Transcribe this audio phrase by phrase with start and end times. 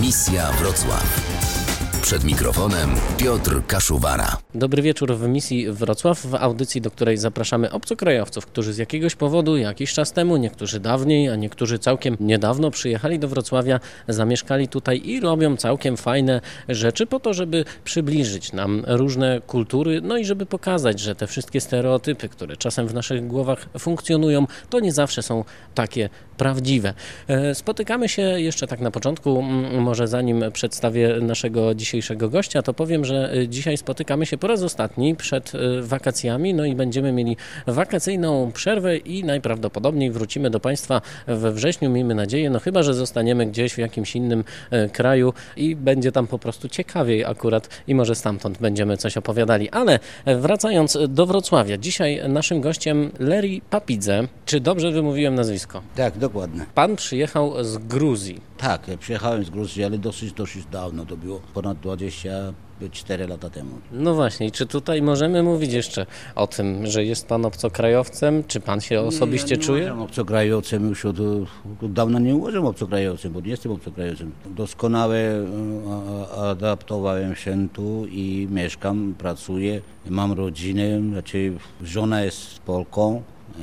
[0.00, 1.65] Misja Wrocław.
[2.02, 4.36] Przed mikrofonem Piotr Kaszuwara.
[4.54, 9.56] Dobry wieczór w misji Wrocław, w audycji, do której zapraszamy obcokrajowców, którzy z jakiegoś powodu
[9.56, 15.20] jakiś czas temu, niektórzy dawniej, a niektórzy całkiem niedawno przyjechali do Wrocławia, zamieszkali tutaj i
[15.20, 21.00] robią całkiem fajne rzeczy po to, żeby przybliżyć nam różne kultury, no i żeby pokazać,
[21.00, 25.44] że te wszystkie stereotypy, które czasem w naszych głowach funkcjonują, to nie zawsze są
[25.74, 26.94] takie prawdziwe.
[27.28, 29.42] E, spotykamy się jeszcze tak na początku,
[29.80, 31.85] może zanim przedstawię naszego dzisiejszego
[32.16, 36.64] gościa, to powiem, że e, dzisiaj spotykamy się po raz ostatni przed e, wakacjami, no
[36.64, 37.36] i będziemy mieli
[37.66, 43.46] wakacyjną przerwę i najprawdopodobniej wrócimy do Państwa we wrześniu, miejmy nadzieję, no chyba, że zostaniemy
[43.46, 44.44] gdzieś w jakimś innym
[44.92, 49.70] kraju i będzie tam po prostu ciekawiej akurat i może stamtąd będziemy coś opowiadali.
[49.70, 54.28] Ale wracając do Wrocławia, dzisiaj naszym gościem Leri Papidze.
[54.46, 55.82] Czy dobrze wymówiłem nazwisko?
[55.96, 56.66] Tak, dokładnie.
[56.74, 58.40] Pan przyjechał z Gruzji.
[58.58, 63.70] Tak, ja przyjechałem z Gruzji, ale dosyć, dosyć dawno, to było ponad 24 lata temu.
[63.92, 68.44] No właśnie, czy tutaj możemy mówić jeszcze o tym, że jest Pan obcokrajowcem?
[68.44, 69.82] Czy Pan się osobiście ja nie czuje?
[69.82, 74.32] Uważam obcokrajowcem już od, od dawna nie uważam obcokrajowcem, bo nie jestem obcokrajowcem.
[74.46, 75.44] Doskonale e,
[76.36, 79.80] adaptowałem się tu i mieszkam, pracuję,
[80.10, 81.52] mam rodzinę, znaczy
[81.82, 83.22] żona jest Polką,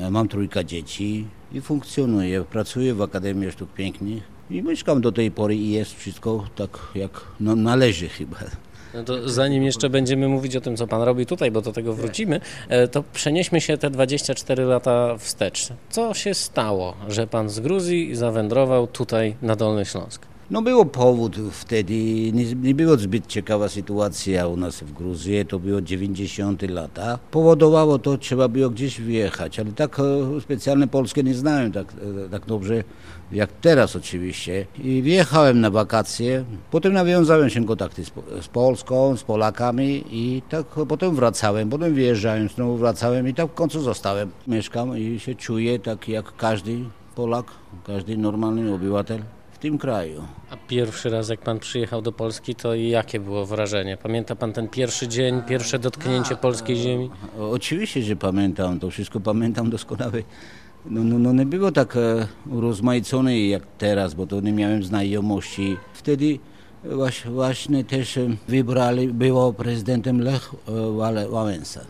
[0.10, 2.44] mam trójka dzieci, i funkcjonuję.
[2.44, 7.22] Pracuję w Akademii Sztuk Pięknych i mieszkam do tej pory i jest wszystko tak jak
[7.40, 8.38] no, należy chyba.
[8.94, 11.94] No to zanim jeszcze będziemy mówić o tym, co Pan robi tutaj, bo do tego
[11.94, 15.68] wrócimy, e, to przenieśmy się te 24 lata wstecz.
[15.90, 20.33] Co się stało, że Pan z Gruzji zawędrował tutaj na Dolny Śląsk?
[20.54, 21.94] No było powód wtedy,
[22.34, 27.20] nie, nie było zbyt ciekawa sytuacja u nas w Gruzji, to było 90 lata.
[27.32, 31.94] Powodowało to, trzeba było gdzieś wyjechać, ale tak e, specjalne polskie nie znałem tak,
[32.26, 32.84] e, tak dobrze
[33.32, 34.66] jak teraz oczywiście.
[34.84, 40.66] I wyjechałem na wakacje, potem nawiązałem się kontakty z, z Polską, z Polakami i tak
[40.88, 44.32] potem wracałem, potem wyjeżdżałem, znowu wracałem i tak w końcu zostałem.
[44.48, 46.80] Mieszkam i się czuję tak jak każdy
[47.16, 47.46] Polak,
[47.86, 49.22] każdy normalny obywatel
[49.64, 50.24] tym kraju.
[50.50, 53.98] A pierwszy raz jak pan przyjechał do Polski, to jakie było wrażenie?
[53.98, 57.10] Pamięta pan ten pierwszy dzień, pierwsze dotknięcie polskiej ziemi?
[57.40, 60.24] Oczywiście, że pamiętam, to wszystko pamiętam doskonale.
[60.86, 65.78] No, no, no nie było tak e, jak teraz, bo to nie miałem znajomości.
[65.94, 66.40] Wtedy
[66.84, 71.82] właśnie, właśnie też e, wybrali, było prezydentem Lech e, Wałęsa,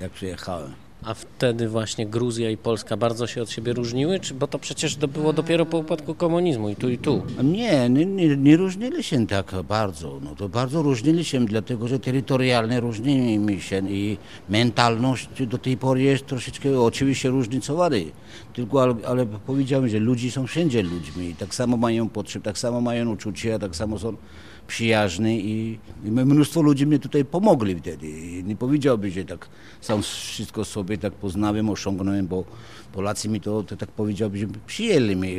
[0.00, 0.87] jak przyjechałem.
[1.02, 4.20] A wtedy właśnie Gruzja i Polska bardzo się od siebie różniły?
[4.20, 7.22] Czy, bo to przecież to było dopiero po upadku komunizmu i tu i tu.
[7.42, 10.20] Nie, nie, nie, nie różnili się tak bardzo.
[10.24, 14.16] No to bardzo różnili się, dlatego że terytorialnie różnimy się i
[14.48, 18.04] mentalność do tej pory jest troszeczkę oczywiście różnicowany.
[18.52, 21.34] Tylko, ale, ale powiedziałem, że ludzie są wszędzie ludźmi.
[21.38, 24.16] Tak samo mają potrzeby, tak samo mają uczucia, tak samo są
[24.68, 28.08] przyjaźni i, i mnóstwo ludzi mnie tutaj pomogli wtedy.
[28.08, 29.48] I nie powiedziałbym, że tak
[29.80, 32.44] sam wszystko sobie tak poznałem, osiągnąłem, bo
[32.92, 35.34] Polacy mi to, to tak powiedziałbym, że przyjęli mnie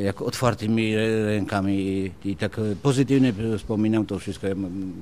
[0.00, 0.96] jak otwartymi
[1.26, 4.46] rękami i, i tak pozytywnie wspominam to wszystko.
[4.46, 4.54] Ja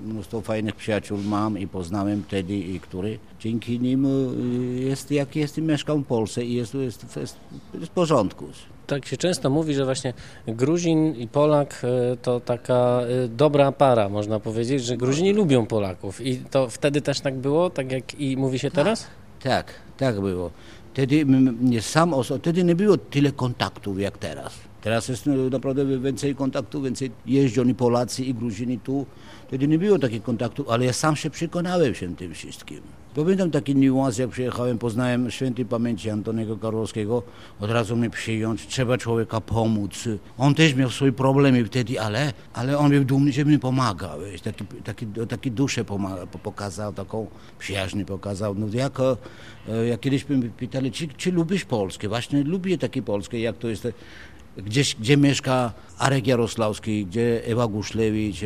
[0.07, 5.59] mnóstwo fajnych przyjaciół mam i poznałem wtedy, i który dzięki nim y, jest jak jest
[5.59, 7.37] i mieszkam w Polsce i jest, jest, jest,
[7.75, 8.47] jest w porządku
[8.89, 10.13] tak się często mówi, że właśnie
[10.47, 16.21] Gruzin i Polak e, to taka e, dobra para, można powiedzieć, że Gruzini lubią Polaków.
[16.21, 19.07] I to wtedy też tak było, tak jak i mówi się teraz?
[19.43, 19.67] Tak,
[19.97, 20.51] tak, było.
[20.93, 21.27] Wtedy,
[21.81, 24.55] sam oso- wtedy nie było tyle kontaktów jak teraz.
[24.83, 29.07] Teraz jest no, naprawdę więcej kontaktów, więcej jeżdżą i Polacy i Gruzini tu.
[29.49, 32.81] Wtedy nie było takich kontaktów, ale ja sam się przekonałem się tym wszystkim.
[33.15, 37.23] Pamiętam taki niuans, jak przyjechałem, poznałem świętej pamięci Antoniego Karłowskiego,
[37.61, 40.09] od razu mnie przyjąć, trzeba człowieka pomóc.
[40.39, 44.19] On też miał swoje problemy wtedy, ale, ale on był dumny, że mi pomagał.
[44.45, 47.27] Taki, taki, taki duszę pomaga, pokazał, taką
[47.59, 48.55] przyjaźń pokazał.
[48.55, 52.09] No jak, e, jak kiedyś mnie pytali, czy, czy lubisz Polskę?
[52.09, 53.89] Właśnie lubię takie Polskie, jak to jest
[54.65, 58.41] gdzieś, gdzie mieszka Arek Jarosławski, gdzie Ewa Guszlewicz,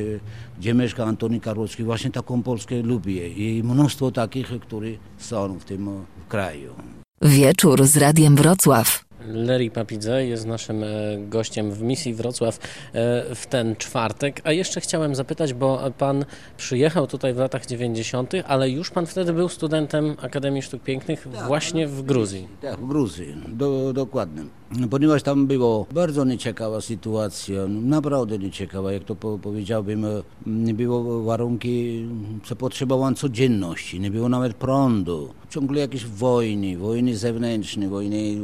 [0.59, 1.85] gdzie mieszka Antoni Karłowski.
[1.85, 4.89] Właśnie taką Polskę lubię i mnóstwo takich, które
[5.19, 6.75] są w tym kraju.
[7.23, 9.02] Wieczór z Radiem Wrocław.
[9.29, 10.87] Leri Papidze jest naszym e,
[11.29, 14.41] gościem w misji Wrocław e, w ten czwartek.
[14.45, 16.25] A jeszcze chciałem zapytać, bo pan
[16.57, 21.47] przyjechał tutaj w latach 90., ale już pan wtedy był studentem Akademii Sztuk Pięknych tak,
[21.47, 22.49] właśnie w Gruzji.
[22.61, 24.43] Tak, w Gruzji, do, dokładnie.
[24.91, 30.07] Ponieważ tam było bardzo nieciekawa sytuacja, naprawdę nieciekawa, jak to powiedziałbym,
[30.47, 32.07] nie było warunki,
[32.45, 35.29] co potrzebowałem codzienności, nie było nawet prądu.
[35.51, 38.37] ciągle jakieś wojny, wojny zewnętrzne, wojny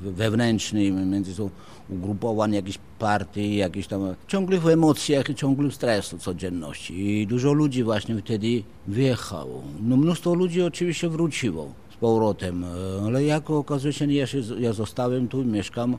[0.00, 1.50] wewnętrzne między są
[1.90, 7.20] ugrupowań jakichś partii, jakieś tam, ciągle w emocjach i ciągle w stresu codzienności.
[7.20, 9.62] I dużo ludzi właśnie wtedy wyjechało.
[9.82, 12.64] No mnóstwo ludzi oczywiście wróciło z powrotem,
[13.06, 15.96] ale jako okazuje się, ja, się, ja zostałem tu, mieszkam,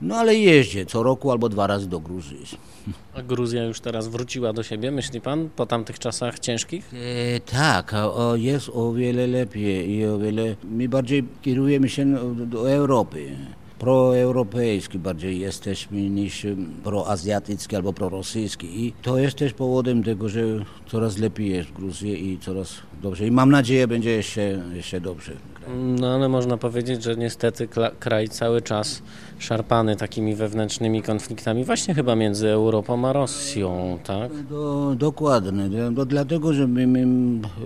[0.00, 2.38] no ale jeździę co roku albo dwa razy do Gruzji.
[3.14, 6.90] A Gruzja już teraz wróciła do siebie, myśli pan, po tamtych czasach ciężkich?
[6.94, 10.56] E, tak, o, jest o wiele lepiej i o wiele...
[10.64, 13.36] My bardziej kierujemy się do, do Europy.
[13.84, 16.46] Proeuropejski bardziej jesteśmy niż
[16.84, 20.40] proazjatycki albo prorosyjski i to jest też powodem tego, że
[20.86, 22.68] coraz lepiej jest w Gruzji i coraz
[23.02, 23.26] dobrze.
[23.26, 25.32] I mam nadzieję, będzie jeszcze, jeszcze dobrze.
[26.00, 29.02] No ale można powiedzieć, że niestety kraj cały czas
[29.38, 34.42] szarpany takimi wewnętrznymi konfliktami, właśnie chyba między Europą a Rosją, tak?
[34.42, 37.06] Do, dokładnie, do, dlatego, że my, my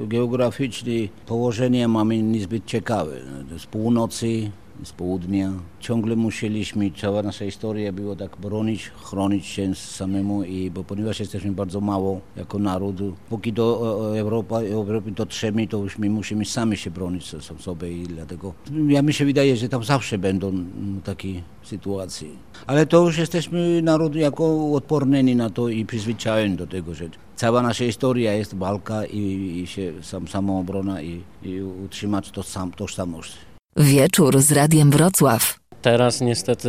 [0.06, 3.16] geograficznie położenie mamy niezbyt ciekawe.
[3.58, 4.50] Z północy
[4.84, 5.52] z południa.
[5.80, 11.52] Ciągle musieliśmy, cała nasza historia było tak bronić, chronić się samemu, i, bo ponieważ jesteśmy
[11.52, 12.96] bardzo mało jako naród,
[13.28, 18.52] póki do Europa, Europy dotrzemy, to już my musimy sami się bronić sobie i dlatego
[18.88, 20.52] ja mi się wydaje, że tam zawsze będą
[21.04, 22.28] takie sytuacje.
[22.66, 27.62] Ale to już jesteśmy naród jako odporni na to i przyzwyczajeni do tego, że cała
[27.62, 29.20] nasza historia jest walka i,
[29.62, 33.47] i się sam, samoobrona i, i utrzymać to sam, tożsamość.
[33.80, 35.58] Wieczór z Radiem Wrocław.
[35.82, 36.68] Teraz niestety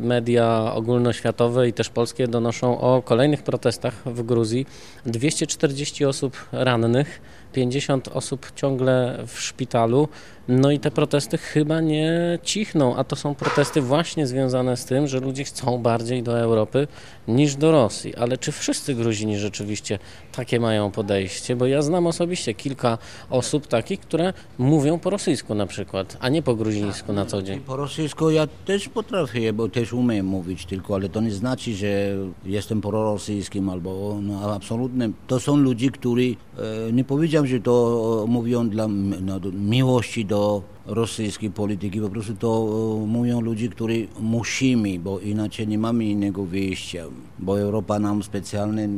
[0.00, 4.66] media ogólnoświatowe i też polskie donoszą o kolejnych protestach w Gruzji.
[5.06, 7.20] 240 osób rannych,
[7.52, 10.08] 50 osób ciągle w szpitalu.
[10.48, 15.06] No i te protesty chyba nie cichną, a to są protesty właśnie związane z tym,
[15.06, 16.88] że ludzie chcą bardziej do Europy
[17.28, 18.16] niż do Rosji.
[18.16, 19.98] Ale czy wszyscy Gruzini rzeczywiście
[20.32, 21.56] takie mają podejście?
[21.56, 22.98] Bo ja znam osobiście kilka
[23.30, 27.60] osób takich, które mówią po rosyjsku na przykład, a nie po gruzińsku na co dzień.
[27.60, 32.16] Po rosyjsku ja też potrafię, bo też umiem mówić tylko, ale to nie znaczy, że
[32.44, 35.10] jestem prorosyjskim albo no, absolutnie.
[35.26, 37.04] To są ludzie, którzy e, nie
[37.40, 38.88] powiedział, że to mówią dla
[39.20, 42.00] no, miłości do rosyjskiej polityki.
[42.00, 42.68] Po prostu to
[43.02, 47.04] e, mówią ludzie, którzy musimy, bo inaczej nie mamy innego wyjścia.
[47.38, 48.88] Bo Europa nam specjalnie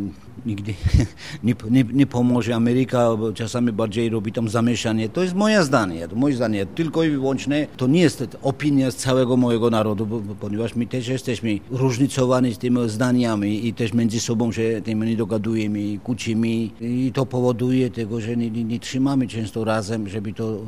[0.47, 0.75] nigdy
[1.45, 2.55] nie, nie, nie pomoże.
[2.55, 5.09] Ameryka czasami bardziej robi tam zamieszanie.
[5.09, 6.67] To jest moje zdanie, to moje zdanie.
[6.67, 11.09] Tylko i wyłącznie to nie jest opinia z całego mojego narodu, bo, ponieważ my też
[11.09, 16.49] jesteśmy różnicowani z tymi zdaniami i też między sobą się tym nie dogadujemy, kłócimy
[16.81, 20.59] i to powoduje tego, że nie, nie, nie trzymamy często razem, żeby to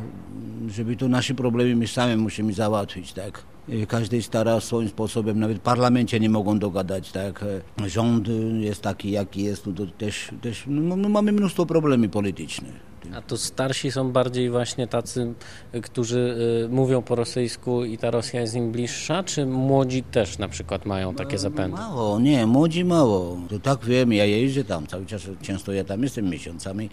[0.69, 3.43] żeby to nasze problemy my sami musimy załatwić, tak.
[3.88, 7.44] Każdy stara swoim sposobem, nawet w parlamencie nie mogą dogadać, tak.
[7.87, 8.28] Rząd
[8.61, 12.94] jest taki, jaki jest, to też, też no, no mamy mnóstwo problemów politycznych.
[13.14, 15.34] A to starsi są bardziej właśnie tacy,
[15.82, 20.48] którzy y, mówią po rosyjsku i ta Rosja jest im bliższa, czy młodzi też na
[20.48, 21.76] przykład mają takie zapędy?
[21.76, 23.38] Mało, nie, młodzi mało.
[23.48, 26.90] To tak wiem, ja jeżdżę tam cały czas, często ja tam jestem miesiącami.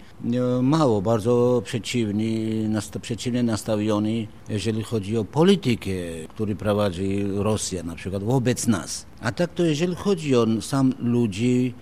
[0.62, 2.68] Mało, bardzo przeciwni,
[3.02, 5.90] przeciwnie nastawioni, jeżeli chodzi o politykę,
[6.28, 9.06] którą prowadzi Rosja na przykład wobec nas.
[9.20, 11.74] A tak to jeżeli chodzi o sam ludzi,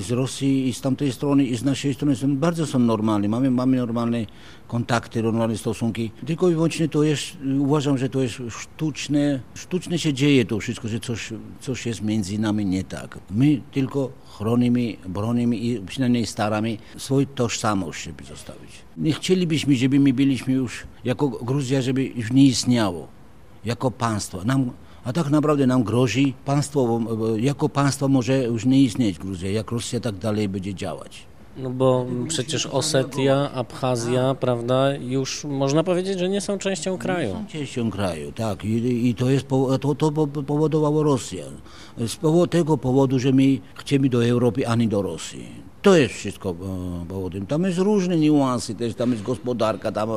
[0.00, 3.28] z Rosji i z tamtej strony i z naszej strony są, bardzo są normalne.
[3.28, 4.26] Mamy, mamy normalne
[4.68, 6.10] kontakty, normalne stosunki.
[6.26, 7.24] Tylko i wyłącznie to jest,
[7.58, 12.38] uważam, że to jest sztuczne, sztuczne się dzieje to wszystko, że coś, coś jest między
[12.38, 13.18] nami nie tak.
[13.30, 18.70] My tylko chronimy, bronimy i przynajmniej staramy swoją tożsamość, żeby zostawić.
[18.96, 23.08] Nie chcielibyśmy, żeby my byliśmy już jako Gruzja, żeby już nie istniało
[23.64, 24.44] jako państwo.
[24.44, 24.70] Nam
[25.04, 27.00] a tak naprawdę nam grozi państwo,
[27.36, 31.26] jako państwo może już nie istnieć Gruzja, jak Rosja tak dalej będzie działać.
[31.56, 37.28] No bo przecież Osetia, Abchazja, prawda, już można powiedzieć, że nie są częścią kraju.
[37.28, 38.64] Nie są częścią kraju, tak.
[38.64, 39.48] I, i to jest
[39.80, 40.12] to, to
[40.46, 41.44] powodowało Rosja.
[41.98, 42.18] Z
[42.50, 45.46] tego powodu, że my chcemy do Europy, a nie do Rosji.
[45.82, 47.46] To jest wszystko e, powodem.
[47.46, 50.08] Tam jest różne niuanse, też tam jest gospodarka, tam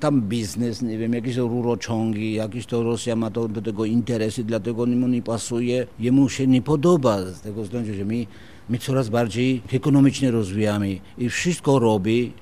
[0.00, 4.86] tam biznes, nie wiem, jakieś rurociągi, jakieś to Rosja ma to, do tego interesy, dlatego
[4.86, 8.26] mu nie pasuje, jemu się nie podoba z tego względu, że my,
[8.68, 12.32] my coraz bardziej ekonomicznie rozwijamy i wszystko robi,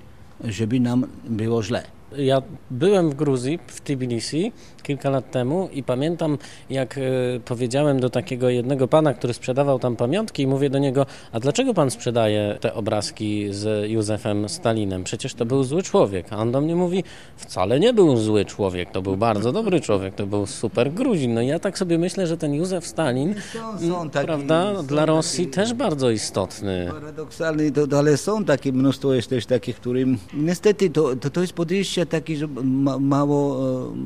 [0.45, 1.96] żeby nam było źle.
[2.13, 4.53] Ja byłem w Gruzji, w Tbilisi
[4.87, 6.39] kilka lat temu i pamiętam,
[6.71, 7.01] jak e,
[7.45, 11.75] powiedziałem do takiego jednego pana, który sprzedawał tam pamiątki i mówię do niego, a dlaczego
[11.75, 15.05] pan sprzedaje te obrazki z Józefem Stalinem?
[15.05, 16.27] Przecież to był zły człowiek.
[16.33, 17.05] A on do mnie mówi,
[17.37, 21.35] wcale nie był zły człowiek, to był bardzo dobry człowiek, to był super Gruzin.
[21.35, 25.07] No i ja tak sobie myślę, że ten Józef Stalin, są, są taki, prawda, dla
[25.07, 26.89] Rosji też bardzo istotny.
[26.93, 31.53] Paradoksalny, to, ale są takie mnóstwo jest też takich, którym niestety to, to, to jest
[31.53, 33.97] podejście taki, że ma, mało, e,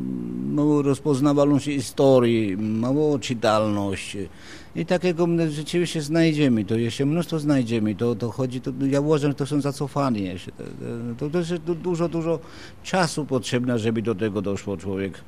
[0.54, 4.16] mało rozpoznawalność historii, mało czytalność.
[4.76, 9.34] I takiego rzeczywiście znajdziemy, to jeszcze mnóstwo znajdziemy, to, to chodzi, to, ja uważam, że
[9.34, 10.52] to są zacofani jeszcze.
[11.18, 12.38] To, to jest dużo, dużo
[12.82, 15.20] czasu potrzebne, żeby do tego doszło człowiek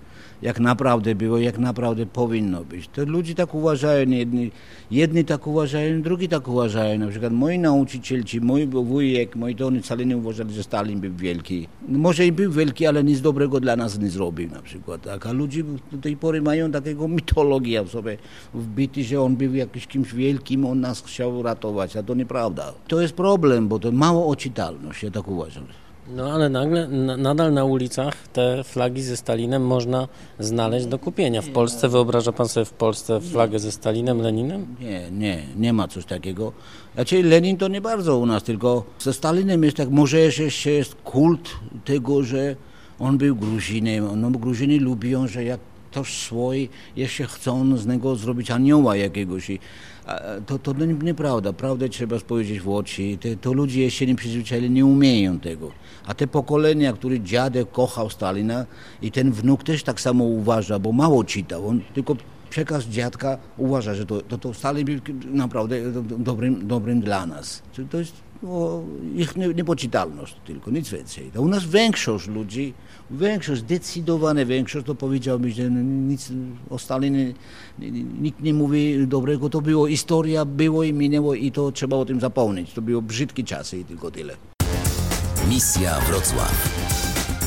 [0.43, 2.89] jak naprawdę było, jak naprawdę powinno być.
[2.89, 4.51] To ludzie tak uważają, jedni,
[4.91, 6.99] jedni tak uważają, drugi tak uważają.
[6.99, 11.15] Na przykład moi nauczycielci, mój wujek, moi to oni wcale nie uważali, że Stalin był
[11.15, 11.69] wielki.
[11.89, 15.03] Może i był wielki, ale nic dobrego dla nas nie zrobił na przykład.
[15.03, 15.27] Tak?
[15.27, 18.19] A ludzie do tej pory mają takiego mitologię w sobie
[18.55, 22.73] wbity, że on był jakimś kimś wielkim, on nas chciał ratować, a to nieprawda.
[22.89, 25.65] To jest problem, bo to mało oczytalność, ja tak uważam.
[26.17, 31.43] No ale nagle, na, nadal na ulicach te flagi ze Stalinem można znaleźć do kupienia.
[31.43, 34.67] W Polsce wyobraża pan sobie w Polsce flagę ze Stalinem, Leninem?
[34.81, 36.53] Nie, nie, nie ma coś takiego.
[36.95, 40.95] Znaczy Lenin to nie bardzo u nas, tylko ze Stalinem jest tak, może jeszcze jest
[40.95, 41.51] kult
[41.85, 42.57] tego, że
[42.99, 44.21] on był Gruzinem.
[44.21, 49.51] No Gruzini lubią, że jak ktoś swój, jeszcze chcą z niego zrobić anioła jakiegoś.
[50.47, 51.53] To, to nieprawda.
[51.53, 53.19] Prawdę trzeba powiedzieć w oczy.
[53.21, 55.71] Te, to ludzie jeszcze nie przyzwyczaili, nie umieją tego.
[56.07, 58.67] A te pokolenia, które dziadek kochał Stalina
[59.03, 61.69] i ten wnuk też tak samo uważa, bo mało czytał.
[61.69, 62.17] On tylko
[62.51, 67.63] przekaz dziadka uważa, że to, to, to Stalin był naprawdę dobrym, dobrym dla nas.
[67.91, 68.32] To jest
[69.17, 71.31] ich niepoczytalność tylko, nic więcej.
[71.35, 72.75] To u nas większość ludzi,
[73.11, 76.33] większość, zdecydowana większość, to powiedziałbym, że nic
[76.71, 77.33] o Stalinie
[78.21, 82.21] nikt nie mówi dobrego, to było historia, było i minęło i to trzeba o tym
[82.21, 82.73] zapomnieć.
[82.73, 84.37] To było brzydkie czasy i tylko tyle.
[85.49, 86.83] Misja Wrocław.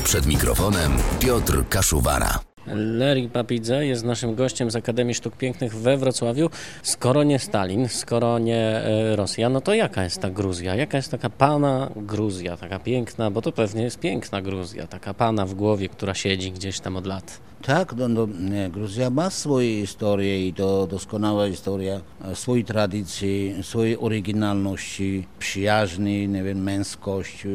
[0.04, 2.55] Przed mikrofonem Piotr Kaszuwara.
[2.74, 6.50] Lerik Papidze jest naszym gościem z Akademii Sztuk Pięknych we Wrocławiu.
[6.82, 10.74] Skoro nie Stalin, skoro nie e, Rosja, no to jaka jest ta Gruzja?
[10.74, 15.46] Jaka jest taka pana Gruzja, taka piękna, bo to pewnie jest piękna Gruzja, taka pana
[15.46, 17.40] w głowie, która siedzi gdzieś tam od lat.
[17.62, 18.26] Tak, no, no,
[18.70, 26.42] Gruzja ma swoją historię i to doskonała historia, e, swojej tradycji, swojej oryginalności, przyjaźni, nie
[26.42, 27.46] wiem, męskość,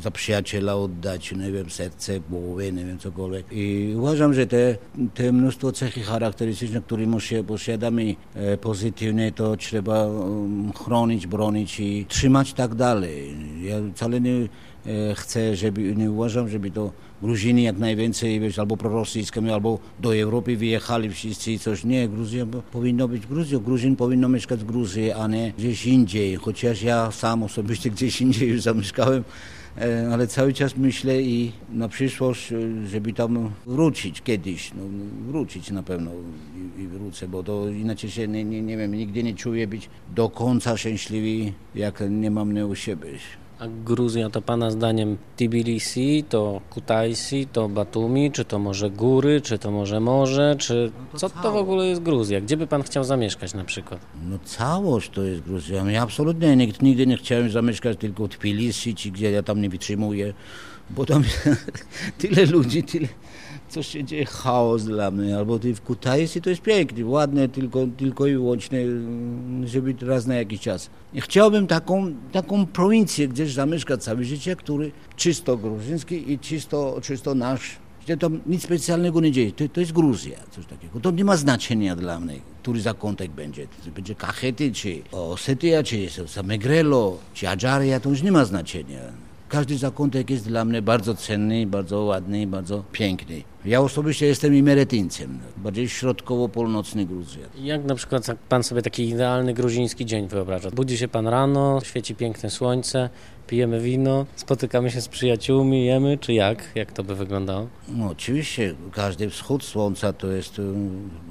[0.00, 3.46] za przyjaciela oddać, nie wiem, serce, głowę, nie wiem, cokolwiek.
[3.52, 4.76] I uważam, że te,
[5.14, 7.06] te mnóstwo cechy charakterystyczne, które
[7.46, 13.34] posiadamy e, pozytywne, to trzeba um, chronić, bronić i trzymać tak dalej.
[13.62, 18.76] Ja wcale nie e, chcę, żeby, nie uważam, żeby to Gruzini jak najwięcej, wiesz, albo
[18.76, 21.84] prorosyjskie, albo do Europy wyjechali wszyscy i coś.
[21.84, 23.60] Nie, Gruzja powinno być Gruzją.
[23.60, 26.36] Gruzin powinno mieszkać w Gruzji, a nie gdzieś indziej.
[26.36, 29.24] Chociaż ja sam osobiście gdzieś indziej już zamieszkałem.
[29.80, 34.82] E, ale cały czas myślę i na przyszłość, e, żeby tam wrócić kiedyś, no,
[35.28, 36.10] wrócić na pewno
[36.78, 39.90] i, i wrócę, bo to inaczej się nie, nie, nie wiem, nigdy nie czuję być
[40.14, 43.08] do końca szczęśliwy, jak nie mam mnie u siebie.
[43.58, 49.58] A Gruzja to Pana zdaniem Tbilisi, to Kutaisi, to Batumi, czy to może góry, czy
[49.58, 52.40] to może morze, czy no to co to w ogóle jest Gruzja?
[52.40, 54.00] Gdzie by Pan chciał zamieszkać na przykład?
[54.30, 55.90] No całość to jest Gruzja.
[55.90, 59.68] Ja absolutnie nigdy, nigdy nie chciałem zamieszkać tylko w Tbilisi, czy gdzie ja tam nie
[59.68, 60.34] wytrzymuję,
[60.90, 61.24] bo tam
[62.18, 63.08] tyle ludzi, tyle
[63.68, 67.86] coś się dzieje, chaos dla mnie, albo ty w Kutaisi to jest pięknie, ładne, tylko,
[67.96, 68.78] tylko i wyłącznie,
[69.64, 70.90] żeby raz na jakiś czas.
[71.16, 77.76] Chciałbym taką, taką prowincję gdzieś zamieszkać całe życie, który czysto gruzyjski i czysto, czysto nasz,
[78.04, 79.52] gdzie tam nic specjalnego nie dzieje.
[79.52, 81.00] To, to jest Gruzja, coś takiego.
[81.00, 83.66] To nie ma znaczenia dla mnie, który zakątek będzie.
[83.94, 89.27] Będzie Kachety, czy Osetia, czy Samegrelo, czy Adżaria, to już nie ma znaczenia.
[89.48, 93.42] Każdy zakątek jest dla mnie bardzo cenny, bardzo ładny, bardzo piękny.
[93.64, 97.46] Ja osobiście jestem imeretyńcem, bardziej środkowo-północny Gruzja.
[97.62, 100.70] Jak na przykład pan sobie taki idealny gruziński dzień wyobraża?
[100.70, 103.10] Budzi się pan rano, świeci piękne słońce,
[103.46, 106.72] pijemy wino, spotykamy się z przyjaciółmi, jemy, czy jak?
[106.74, 107.66] Jak to by wyglądało?
[107.88, 110.60] No oczywiście, każdy wschód słońca to jest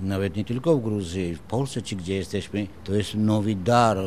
[0.03, 3.97] nawet nie tylko w Gruzji, w Polsce czy gdzie jesteśmy, to jest nowy dar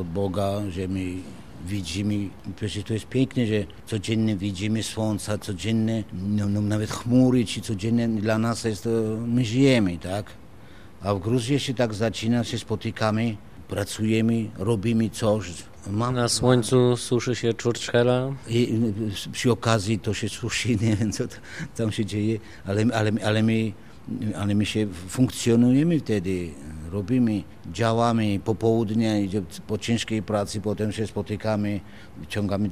[0.00, 1.00] od Boga, że my
[1.66, 7.60] widzimy, przecież to jest piękne, że codziennie widzimy słońca, codziennie, no, no, nawet chmury, czy
[7.60, 8.90] codziennie dla nas jest to,
[9.26, 10.26] my żyjemy, tak?
[11.02, 13.36] A w Gruzji się tak zaczyna, się spotykamy,
[13.68, 15.52] pracujemy, robimy coś.
[15.90, 18.32] Mam, Na słońcu suszy się czurczchela.
[18.48, 18.80] I
[19.32, 21.24] przy okazji to się suszy, nie wiem co
[21.76, 23.72] tam się dzieje, ale, ale, ale, my,
[24.38, 26.50] ale my się funkcjonujemy wtedy
[26.92, 29.28] robimy, działamy popołudnie,
[29.66, 31.80] po ciężkiej pracy potem się spotykamy,
[32.16, 32.70] wyciągamy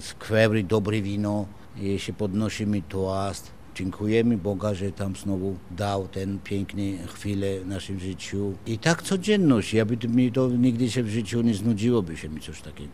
[0.00, 1.46] z kwebry dobre wino,
[1.80, 8.00] i się podnosimy toast, Dziękujemy Boga, że tam znowu dał ten piękny chwilę w naszym
[8.00, 8.52] życiu.
[8.66, 12.40] I tak codzienność, ja by mi to nigdy się w życiu nie znudziłoby się mi
[12.40, 12.92] coś takiego.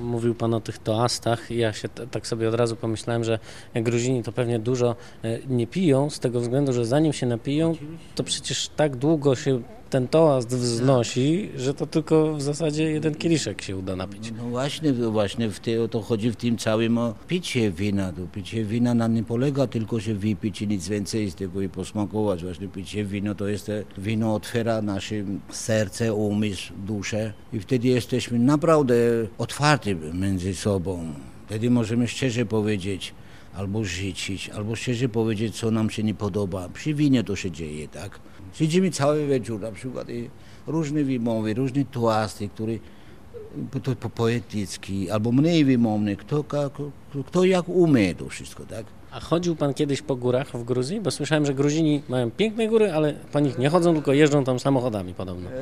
[0.00, 3.38] Mówił Pan o tych toastach ja się tak sobie od razu pomyślałem, że
[3.74, 7.76] Gruzini to pewnie dużo e, nie piją z tego względu, że zanim się napiją,
[8.14, 9.62] to przecież tak długo się
[9.94, 14.32] ten toast wznosi, że to tylko w zasadzie jeden kieliszek się uda napić.
[14.36, 18.12] No właśnie, właśnie w te, o to chodzi w tym całym o picie wina.
[18.12, 21.68] To picie wina na nie polega tylko, że wypić i nic więcej z tego i
[21.68, 22.42] posmakować.
[22.42, 25.14] Właśnie picie wino to jest, wino otwiera nasze
[25.50, 28.94] serce, umysł, duszę i wtedy jesteśmy naprawdę
[29.38, 31.06] otwarci między sobą.
[31.46, 33.14] Wtedy możemy szczerze powiedzieć,
[33.56, 36.68] albo życzyć, albo szczerze powiedzieć, co nam się nie podoba.
[36.68, 38.20] Przy winie to się dzieje, tak?
[38.52, 40.30] Siedzimy cały wieczór na przykład i
[40.66, 42.72] różne wymowy, różne toasty, które
[43.82, 46.70] to po poetycki, albo mniej wymowny, kto, ka-
[47.26, 48.86] kto jak umie to wszystko, tak?
[49.16, 51.00] A chodził Pan kiedyś po górach w Gruzji?
[51.00, 54.58] Bo słyszałem, że Gruzini mają piękne góry, ale po nich nie chodzą, tylko jeżdżą tam
[54.58, 55.50] samochodami podobno.
[55.50, 55.52] E,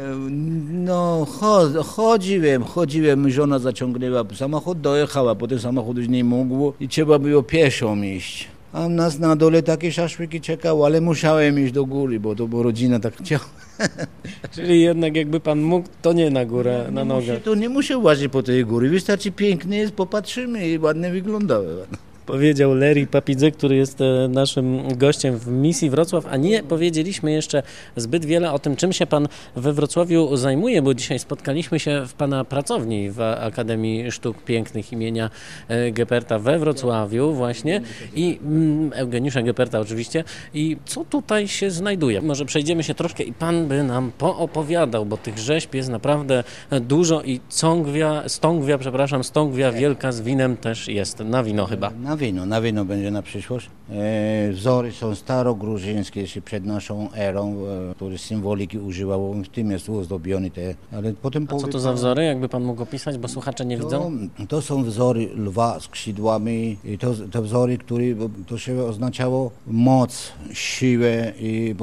[0.72, 7.18] No, cho- chodziłem, chodziłem, żona zaciągnęła samochód, dojechała, potem samochód już nie mógł i trzeba
[7.18, 8.48] było pieszo iść.
[8.72, 12.62] A nas na dole takie szaszłyki czekało, ale musiałem iść do góry, bo to bo
[12.62, 13.44] rodzina tak chciała.
[14.54, 17.40] Czyli jednak jakby Pan mógł, to nie na górę, na Nie nogę.
[17.40, 21.76] To nie muszę łazić po tej góry, wystarczy pięknie jest, popatrzymy i ładnie wyglądały.
[22.26, 27.62] Powiedział Larry Papidze, który jest e, naszym gościem w misji Wrocław, a nie powiedzieliśmy jeszcze
[27.96, 32.14] zbyt wiele o tym, czym się Pan we Wrocławiu zajmuje, bo dzisiaj spotkaliśmy się w
[32.14, 35.30] Pana pracowni w Akademii Sztuk Pięknych imienia
[35.68, 37.80] e, Geperta we Wrocławiu właśnie
[38.14, 40.24] i mm, Eugeniusza Geperta oczywiście.
[40.54, 42.22] I co tutaj się znajduje?
[42.22, 46.44] Może przejdziemy się troszkę i Pan by nam poopowiadał, bo tych rzeźb jest naprawdę
[46.80, 51.90] dużo i cągwia, stągwia, przepraszam, stągwia wielka z winem też jest, na wino chyba.
[52.12, 53.70] Na wino, na wino będzie na przyszłość.
[53.90, 57.56] E, wzory są starogruzińskie, jeszcze przed naszą erą,
[57.90, 61.46] e, które symboliki używało, w tym jest ozdobiony te, ale potem...
[61.50, 64.12] A co to za wzory, jakby pan mógł opisać, bo słuchacze nie To, widzą?
[64.48, 68.04] to są wzory lwa z skrzydłami i to, to wzory, które
[68.46, 71.74] to się oznaczało moc, siłę i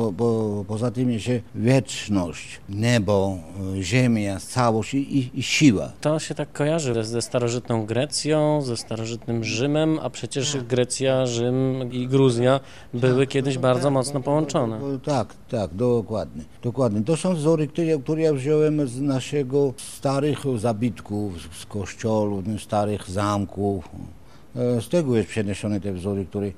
[0.67, 3.37] poza tym jeszcze wieczność, niebo,
[3.81, 5.91] ziemia, całość i, i, i siła.
[6.01, 12.07] To się tak kojarzy ze starożytną Grecją, ze starożytnym Rzymem, a przecież Grecja, Rzym i
[12.07, 12.59] Gruzja
[12.93, 14.77] były kiedyś bardzo mocno połączone.
[14.77, 16.43] O, Tak, tak, dokładnie.
[16.63, 17.01] Dokładnie.
[17.01, 23.89] To są wzory, które, które ja wziąłem z naszego starych zabytków, z kościołów, starych zamków.
[24.55, 26.51] E, Z tego jest przeniesione te wzory, które...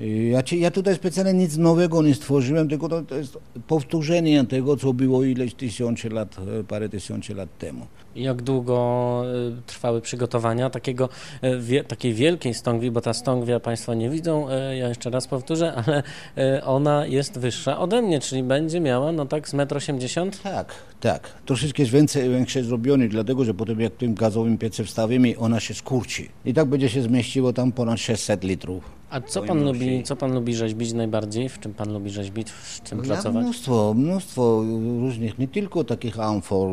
[0.00, 4.76] e, Ja, ja tutaj specjalnie nic nowego nie stworzyłem, tylko to, to jest powtórzenie tego,
[4.76, 7.86] co było ileś tysięcy lat, e, parę tysięcy lat temu.
[8.16, 9.22] Jak długo
[9.58, 11.08] y, trwały przygotowania takiego,
[11.44, 15.26] y, wie, takiej wielkiej stągwi, bo ta stągwia Państwo nie widzą, y, ja jeszcze raz
[15.26, 16.02] powtórzę, ale
[16.38, 20.30] y, ona jest wyższa ode mnie, czyli będzie miała no tak z 1,80 m.
[20.42, 21.30] Tak, tak.
[21.46, 25.74] Troszeczkę jest więcej, większe zrobione, dlatego że potem jak tym gazowym piece wstawimy, ona się
[25.74, 26.22] skurczy.
[26.44, 28.97] I tak będzie się zmieściło tam ponad 600 litrów.
[29.10, 31.48] A co pan, lubi, co pan lubi rzeźbić najbardziej?
[31.48, 32.50] W czym pan lubi rzeźbić?
[32.50, 33.44] W czym Ja pracować?
[33.44, 34.62] mnóstwo, mnóstwo
[35.00, 36.70] różnych, nie tylko takich amfor.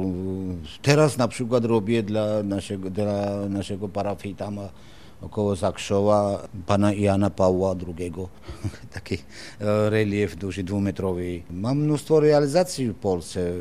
[0.81, 4.69] Teraz na przykład robię dla naszego, dla naszego parafitama
[5.25, 8.13] około Zakrzoła pana Jana Pawła II.
[8.93, 11.41] Taki e, relief duży, dwumetrowy.
[11.51, 13.51] Mam mnóstwo realizacji w Polsce.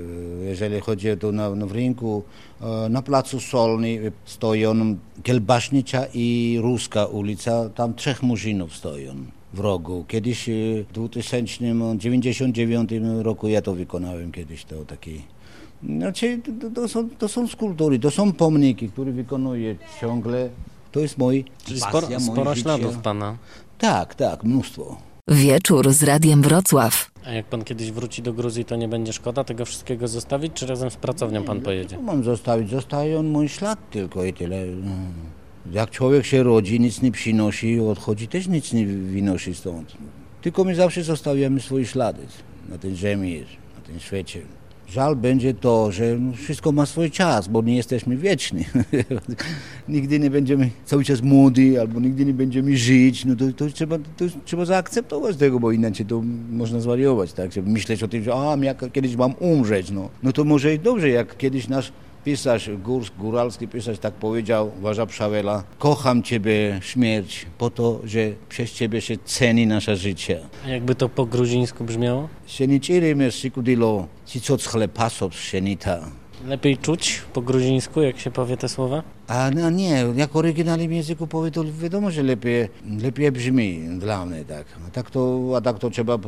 [0.42, 2.22] Jeżeli chodzi to na, na w rynku,
[2.60, 9.14] e, na placu Solny stoją Kielbaśnicza i Ruska ulica, tam trzech murzynów stoją
[9.54, 10.04] w rogu.
[10.08, 10.52] Kiedyś e,
[10.94, 12.90] w 1999
[13.22, 15.22] roku ja to wykonałem kiedyś to taki.
[15.88, 20.50] Znaczy, to, to, są, to są skulptury, to są pomniki, które wykonuję ciągle.
[20.94, 23.36] To jest mój Czyli pasja, sporo, moje sporo śladów pana.
[23.78, 24.96] Tak, tak, mnóstwo.
[25.28, 27.10] Wieczór z Radiem Wrocław.
[27.26, 30.66] A jak pan kiedyś wróci do Gruzji, to nie będzie szkoda tego wszystkiego zostawić, czy
[30.66, 31.96] razem z pracownią pan pojedzie?
[31.96, 32.70] Co mam zostawić?
[32.70, 34.66] Zostaje on mój ślad tylko i tyle.
[34.66, 34.90] No.
[35.72, 39.92] Jak człowiek się rodzi, nic nie przynosi, odchodzi, też nic nie wynosi stąd.
[40.42, 42.22] Tylko my zawsze zostawiamy swoje ślady
[42.68, 43.44] na tej ziemi,
[43.76, 44.42] na tym świecie.
[44.88, 48.64] Żal będzie to, że wszystko ma swój czas, bo nie jesteśmy wieczni.
[49.88, 53.24] nigdy nie będziemy cały czas młodzi, albo nigdy nie będziemy żyć.
[53.24, 57.50] No to, to, trzeba, to trzeba zaakceptować tego, bo inaczej to można zwariować, tak?
[57.56, 59.90] Myśleć o tym, że a, ja kiedyś mam umrzeć.
[59.90, 61.92] No, no to może i dobrze, jak kiedyś nasz
[62.24, 68.72] pisarz, górs, góralski pisarz tak powiedział, Warza Przawela, kocham Ciebie śmierć po to, że przez
[68.72, 70.40] Ciebie się ceni nasze życie.
[70.66, 72.28] A jakby to po gruzińsku brzmiało?
[72.46, 74.06] Sieniciri me sikudilo,
[74.66, 76.10] chlepasops szenita.
[76.46, 79.02] Lepiej czuć po gruzińsku, jak się powie te słowa?
[79.28, 82.68] A no nie, jak oryginalnym języku powie, to wiadomo, że lepiej,
[83.02, 84.66] lepiej brzmi dla mnie, tak.
[84.88, 86.18] A tak to, a tak to trzeba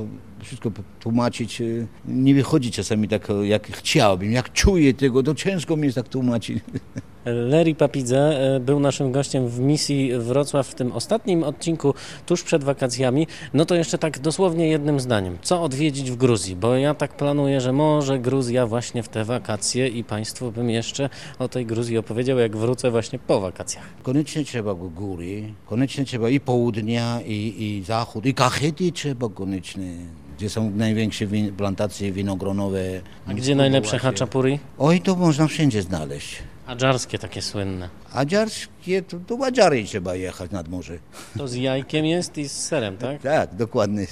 [0.43, 1.63] wszystko tłumaczyć.
[2.09, 6.59] Nie wychodzi czasami tak, jak chciałbym, jak czuję tego, to ciężko mi jest tak tłumaczyć.
[7.27, 11.95] Leri Papidze e, był naszym gościem w misji Wrocław w tym ostatnim odcinku
[12.27, 13.27] tuż przed wakacjami.
[13.55, 15.39] No to jeszcze tak dosłownie jednym zdaniem.
[15.43, 16.57] Co odwiedzić w Gruzji?
[16.57, 21.11] Bo ja tak planuję, że może Gruzja właśnie w te wakacje i Państwu bym jeszcze
[21.39, 23.85] o tej Gruzji opowiedział, jak wrócę właśnie po wakacjach.
[24.03, 29.93] Koniecznie trzeba góry, koniecznie trzeba i południa, i, i zachód, i kachety trzeba koniecznie,
[30.37, 33.01] gdzie są największe win, plantacje winogronowe.
[33.27, 34.59] A gdzie najlepsze haczapuri?
[34.79, 36.43] Oj, to można wszędzie znaleźć.
[36.67, 37.89] Adżarskie takie słynne.
[38.13, 40.99] A dziarskie, to do Ładziary trzeba jechać nad morze.
[41.39, 43.23] To z jajkiem jest i z serem, tak?
[43.23, 44.07] Tak, dokładnie.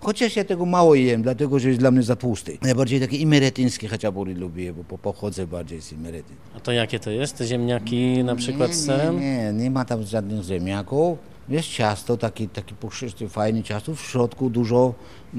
[0.00, 2.58] Chociaż ja tego mało jem, dlatego że jest dla mnie za tłusty.
[2.62, 6.32] Najbardziej takie imeretyńskie chaczapury lubię, bo po- pochodzę bardziej z Imerety.
[6.56, 7.42] A to jakie to jest?
[7.46, 9.20] Ziemniaki na przykład z serem?
[9.20, 11.18] Nie, nie, nie ma tam żadnych ziemniaków.
[11.48, 14.94] Jest ciasto, taki, taki puszczysty, fajny ciasto, w środku dużo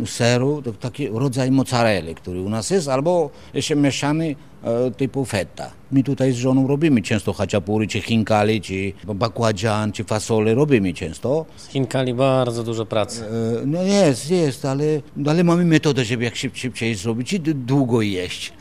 [0.05, 4.35] seru, to taki rodzaj mozzarelli, który u nas jest, albo jeszcze mieszany
[4.97, 5.71] typu feta.
[5.91, 11.45] My tutaj z żoną robimy często haczapury, czy chinkali, czy bakładzian, czy fasole robimy często.
[11.57, 13.25] Z Chinkali bardzo dużo pracy.
[13.25, 14.83] E, No jest, jest, ale,
[15.27, 18.53] ale mamy metodę, żeby jak szyb, szybciej zrobić i długo jeść.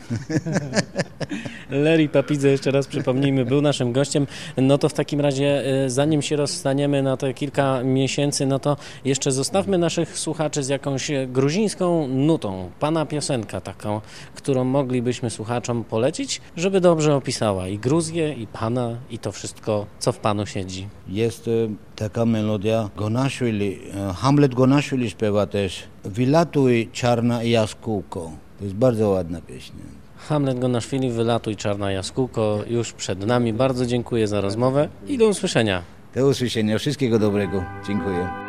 [1.69, 4.27] Leri Papidze, jeszcze raz przypomnijmy, był naszym gościem.
[4.57, 8.77] No to w takim razie, e, zanim się rozstaniemy na te kilka miesięcy, no to
[9.05, 12.69] jeszcze zostawmy naszych słuchaczy z jakąś e, gruzińską nutą.
[12.79, 14.01] Pana piosenka taką,
[14.35, 20.11] którą moglibyśmy słuchaczom polecić, żeby dobrze opisała i Gruzję, i Pana, i to wszystko, co
[20.11, 20.87] w Panu siedzi.
[21.07, 21.51] Jest e,
[21.95, 23.79] taka melodia Gonaszwili,
[24.09, 28.31] e, Hamlet Gonaszwili śpiewa też Wylatuj czarna jaskółko.
[28.57, 29.73] To jest bardzo ładna pieśń.
[30.17, 33.53] Hamlet Gonaszwili, Wylatuj Czarna Jaskółko już przed nami.
[33.53, 35.81] Bardzo dziękuję za rozmowę i do usłyszenia.
[36.15, 37.63] Do usłyszenia, wszystkiego dobrego.
[37.87, 38.44] Dziękuję.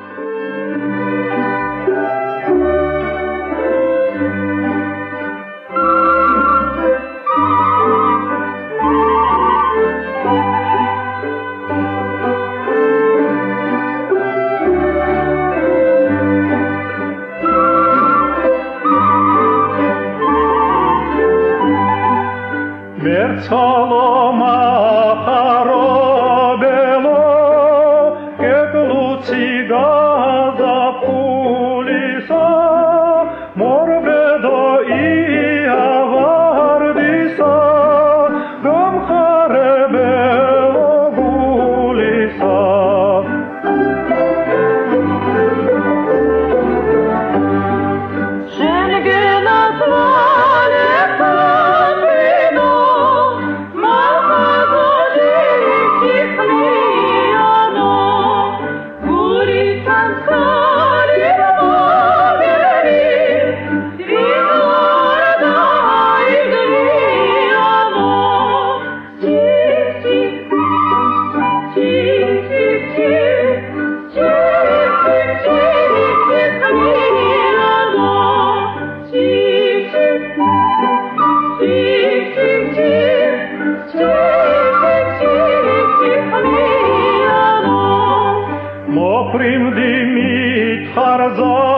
[89.27, 91.76] oprim Dimitar Zor.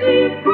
[0.00, 0.49] You.